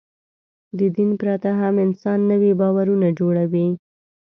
د 0.77 0.79
دین 0.95 1.11
پرته 1.21 1.49
هم 1.59 1.73
انسان 1.85 2.19
نوي 2.31 2.51
باورونه 2.59 3.07
جوړوي. 3.19 3.67